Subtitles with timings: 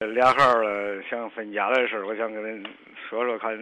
[0.00, 2.68] 俩孩儿，想分家的事儿，我想跟恁
[3.08, 3.56] 说说，看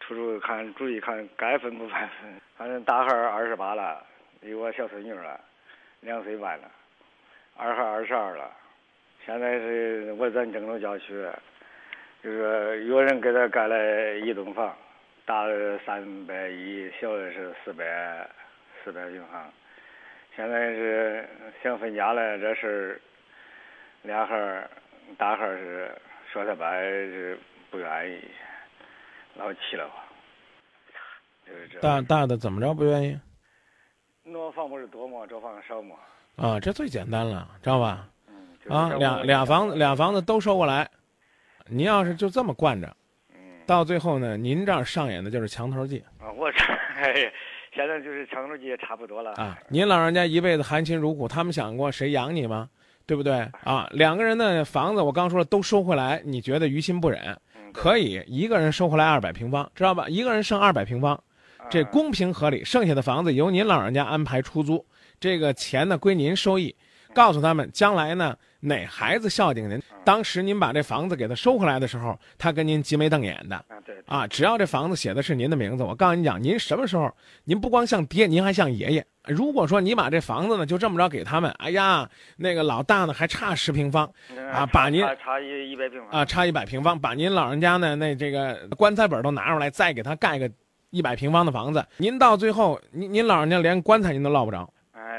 [0.00, 2.08] 出出看主意，看该分不分。
[2.56, 4.04] 反正大孩儿二十八了，
[4.40, 5.40] 有个小孙女了，
[6.00, 6.64] 两岁半了；
[7.56, 8.50] 二孩二十二了，
[9.24, 11.14] 现在是我在郑州郊区，
[12.24, 14.76] 就是有人给他盖了一栋房，
[15.24, 18.28] 大的三百一，小的是四百
[18.82, 19.48] 四百平方。
[20.34, 21.24] 现在是
[21.62, 23.00] 想分家了，这事儿
[24.02, 24.68] 俩孩儿。
[25.16, 25.90] 大孩是
[26.32, 27.38] 说他爸是
[27.70, 28.20] 不愿意，
[29.34, 30.04] 老气了吧，
[31.46, 31.80] 就是这。
[31.80, 33.18] 大大的怎么着不愿意？
[34.22, 35.26] 那房不是多吗？
[35.28, 35.96] 这房少吗？
[36.36, 38.08] 啊，这最简单了，知道吧？
[38.28, 38.34] 嗯。
[38.68, 40.88] 啊，俩俩房子，俩房子都收过来。
[41.66, 42.94] 您要是就这么惯着，
[43.32, 43.38] 嗯。
[43.66, 46.04] 到最后呢，您这儿上演的就是墙头计。
[46.18, 46.58] 啊，我这
[47.72, 49.32] 现在就是墙头计也差不多了。
[49.34, 52.68] 啊，您老人家一辈子含辛茹苦，他们想过谁养你吗？
[53.06, 53.88] 对不对啊？
[53.92, 57.38] 两个人的房子，我刚说了都收回来，你觉得于心不忍？
[57.72, 60.08] 可以一个人收回来二百平方，知道吧？
[60.08, 61.22] 一个人剩二百平方，
[61.70, 62.64] 这公平合理。
[62.64, 64.84] 剩下的房子由您老人家安排出租，
[65.20, 66.74] 这个钱呢归您收益。
[67.16, 73.56] 告诉他们，将来呢哪孩子孝敬您，当时您把这房子给他收回来的时候，他跟您挤眉瞪眼的。
[73.56, 73.96] 啊，对。
[74.04, 77.10] 啊，只要这房子写的是您的名字，我告诉你讲，您什么时候
[77.44, 79.06] 您不光像爹，您还像爷爷。
[79.24, 82.06] 如果说你把这房子呢就这么着给他们，哎呀，
[82.36, 84.04] 那个老大呢还差十平方，
[84.52, 90.50] 啊，把您差一一百平方啊，差一百平方，把您老人家呢那这个棺材本都拿出来，再给他盖个
[90.90, 94.70] 一百平方的房子，您到最后您您老人家连棺材您都落不着。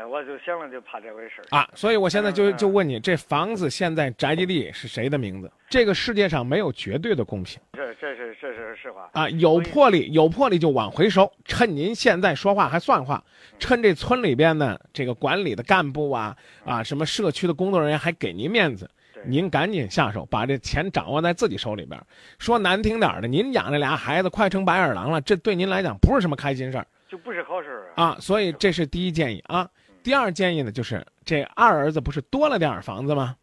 [0.08, 5.52] 我就想了，就怕这回事儿啊，所以我现在就就问你，这房子现在宅基地是谁的名字？
[5.70, 9.30] 这个世界上没有绝对的公平，这这是这是实话啊。
[9.32, 13.22] 有魄力有魄力就往回收，趁您现在说话还算话，
[13.60, 18.90] 趁这村里边呢这个管理的干部啊啊什么社区的工作人员还给您面子，
[19.26, 22.00] 您赶紧下手，把这钱掌握在自己手里边。
[22.40, 28.16] 说难听点的，您养这俩孩子快成白眼狼了，这对您来讲不是什么开心事儿，就不是好事儿啊。
[28.22, 29.70] 所以这是第一建议啊。
[30.08, 33.36] 第二建议呢，就是这二儿子不是多了点房子吗？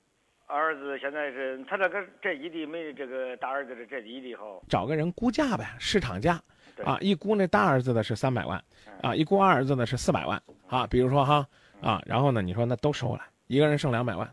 [0.46, 6.40] 二儿子现在是他这个这一地没这个大儿子的这一地好，找个人估价呗，市场价，
[6.82, 8.64] 啊，一估那大儿子的是三百万，
[9.02, 11.46] 啊，一估二儿子的是四百万，啊，比如说哈，
[11.82, 14.26] 啊，然后呢，你说那都收了，一个人剩两百万，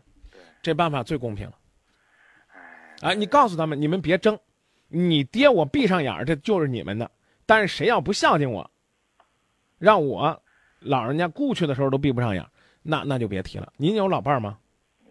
[0.62, 1.52] 这办法最公平了。
[3.02, 4.38] 啊，你告诉他们，你们别争，
[4.88, 7.10] 你爹我闭上眼儿，这就是你们的，
[7.44, 8.70] 但是谁要不孝敬我，
[9.78, 10.42] 让我。
[10.84, 12.44] 老人家故去的时候都闭不上眼，
[12.82, 13.72] 那那就别提了。
[13.76, 14.58] 您有老伴儿吗？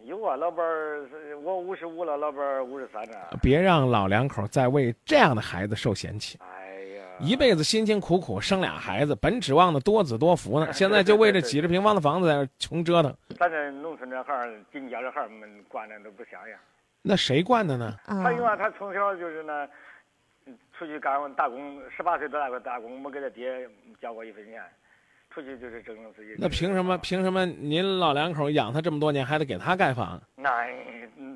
[0.03, 1.07] 有啊，老伴儿，
[1.43, 3.37] 我五十五了，老伴儿五十三了。
[3.41, 6.37] 别让老两口再为这样的孩子受嫌弃。
[6.41, 13.15] 哎呀，一辈子辛辛苦苦生俩孩子，本指望的多子多福呢， 现在就为这几十平方的房子在那穷折腾。
[13.39, 16.59] 咱这农村这孩儿，进家这孩儿们惯的都不像样。
[17.01, 17.95] 那谁惯的呢？
[18.05, 19.67] 他因为他从小就是呢，
[20.77, 23.67] 出去干打工，十八岁都打过打工，没给他爹
[24.01, 24.61] 交过一分钱。
[25.33, 26.35] 出去就是挣自己。
[26.37, 26.97] 那凭什么？
[26.97, 30.21] 凭什么您老两口养他这么多年，还得给他盖房？
[30.35, 30.49] 那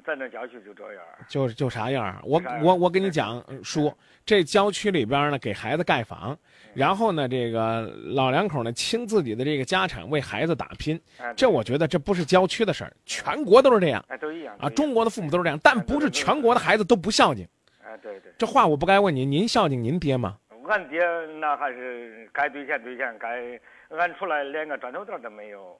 [0.06, 1.04] 咱这郊区就这样。
[1.28, 2.22] 就就啥样？
[2.24, 3.92] 我我我跟你讲，叔，
[4.26, 6.38] 这郊区里边呢，给孩子盖房，
[6.74, 7.82] 然后呢，这个
[8.14, 11.00] 老两口呢，倾自己的这个家产为孩子打拼。
[11.36, 14.04] 这我觉得这不是郊区的事儿，全国都是这样。
[14.10, 14.56] 哎，都一样。
[14.60, 17.48] 啊，中国的父母都是这样，但不是全国的孩子都不孝敬。
[17.84, 18.32] 哎，对对。
[18.38, 20.38] 这话我不该问您，您孝敬您爹吗？
[20.68, 21.00] 俺爹
[21.40, 23.60] 那还是该兑现兑现，该。
[23.98, 25.80] 俺出来连个砖头子都没有，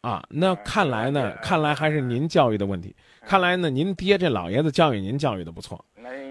[0.00, 2.94] 啊，那看来呢，看来还是您教育的问题。
[3.24, 5.84] 看来呢，您爹这老爷子教育您教育的不错，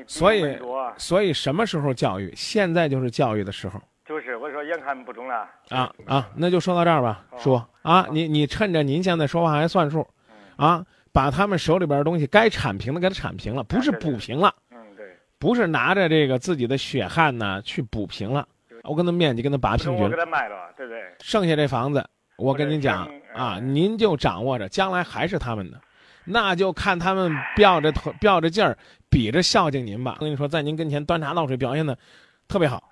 [0.07, 0.59] 所以
[0.97, 2.33] 所以什么时候教育？
[2.35, 3.81] 现在就是教育的时候。
[4.03, 5.47] 就是我说眼看不中了。
[5.69, 10.05] 啊啊，那就说到这儿吧，叔啊，你你趁着您现在说话还算数，
[10.57, 18.45] 啊，把他们手里边的东西该铲平的给他铲平了，不是补平了，嗯对，不是拿着这个自己的血汗呢去补平了。
[18.83, 21.01] 我跟他面积跟他拔平均，我给他卖了，对不对？
[21.19, 22.03] 剩下这房子，
[22.37, 25.79] 我跟您讲啊，您就掌握着，将来还是他们的，
[26.25, 28.77] 那就看他们吊着头、吊着劲儿，
[29.09, 30.17] 比着孝敬您吧。
[30.19, 31.97] 我跟你说，在您跟前端茶倒水表现的
[32.47, 32.83] 特别好。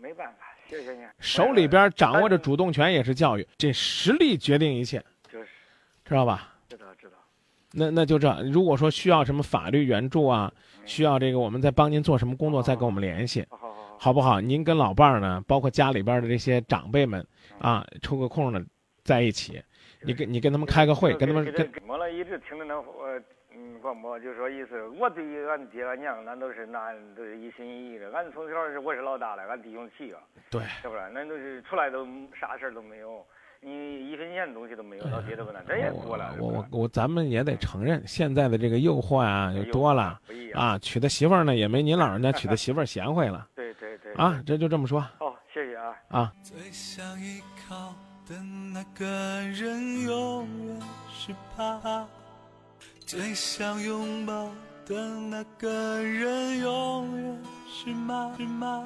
[0.00, 1.06] 没办法，谢谢您。
[1.18, 5.48] 手里边掌握着主动权也是教育，这实力决定一切，就是，
[6.04, 6.54] 知道吧？
[6.68, 7.12] 知道知道。
[7.72, 10.50] 那那就这，如果说需要什么法律援助啊，
[10.84, 13.46] 需要这个我们再帮您做什么工作，再跟我们联系。
[14.02, 14.40] 好不好？
[14.40, 17.22] 您跟老伴儿呢，包括家里边的这些长辈们，
[17.58, 18.58] 啊，抽个空呢，
[19.04, 19.62] 在一起，
[20.00, 21.70] 你跟你跟他们开个会，跟他们跟。
[21.86, 23.20] 我了一直听着那呃
[23.54, 28.10] 嗯广播，就说意思，我对于俺爹俺娘，那都是那都是一心一意的。
[28.12, 30.16] 俺从小是我是老大了，俺弟兄七个，
[30.50, 31.02] 对，是不是？
[31.12, 32.06] 那都是出来都
[32.40, 33.22] 啥事儿都没有，
[33.60, 36.34] 你一分钱东西都没有，到街头那这也多了。
[36.40, 40.18] 我我我，咱们也得承认，现在的这个诱惑啊，就多了
[40.54, 40.78] 啊。
[40.78, 43.46] 娶的媳妇儿呢，也没您老人家娶的媳妇儿贤惠了。
[44.16, 45.00] 啊，这就这么说。
[45.18, 45.94] 哦，谢谢啊。
[46.08, 46.32] 啊。
[46.42, 47.94] 最想依靠
[48.26, 50.80] 的那个人永远
[51.12, 52.06] 是他，
[53.06, 54.50] 最想拥抱
[54.86, 58.84] 的那个人永远是妈妈。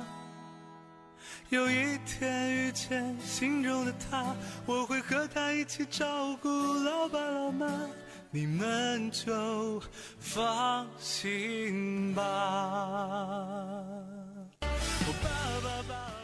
[1.50, 4.34] 有一天遇见心中的他，
[4.66, 7.66] 我会和他一起照顾老爸老妈，
[8.30, 9.80] 你们就
[10.18, 13.84] 放心吧。
[15.24, 15.30] 爸
[15.62, 16.23] 爸爸。